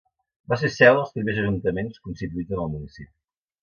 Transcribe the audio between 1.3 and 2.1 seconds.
ajuntaments